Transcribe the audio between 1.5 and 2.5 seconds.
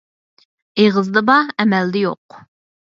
ئەمەلدە يوق.